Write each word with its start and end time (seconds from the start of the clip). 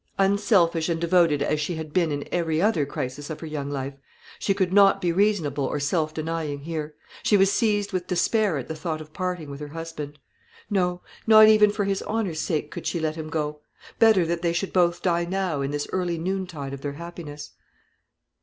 Unselfish 0.17 0.89
and 0.89 0.99
devoted 0.99 1.43
as 1.43 1.61
she 1.61 1.75
had 1.75 1.93
been 1.93 2.11
in 2.11 2.27
every 2.31 2.59
other 2.59 2.87
crisis 2.87 3.29
of 3.29 3.39
her 3.39 3.45
young 3.45 3.69
life, 3.69 3.93
she 4.39 4.51
could 4.51 4.73
not 4.73 4.99
be 4.99 5.11
reasonable 5.11 5.63
or 5.65 5.79
self 5.79 6.11
denying 6.11 6.61
here; 6.61 6.95
she 7.21 7.37
was 7.37 7.51
seized 7.53 7.93
with 7.93 8.07
despair 8.07 8.57
at 8.57 8.67
the 8.67 8.75
thought 8.75 8.99
of 8.99 9.13
parting 9.13 9.51
with 9.51 9.59
her 9.59 9.67
husband. 9.67 10.17
No, 10.71 11.03
not 11.27 11.47
even 11.47 11.69
for 11.69 11.83
his 11.83 12.01
honour's 12.01 12.39
sake 12.41 12.71
could 12.71 12.87
she 12.87 12.99
let 12.99 13.15
him 13.15 13.29
go. 13.29 13.59
Better 13.99 14.25
that 14.25 14.41
they 14.41 14.53
should 14.53 14.73
both 14.73 15.03
die 15.03 15.25
now, 15.25 15.61
in 15.61 15.69
this 15.69 15.87
early 15.93 16.17
noontide 16.17 16.73
of 16.73 16.81
their 16.81 16.93
happiness. 16.93 17.51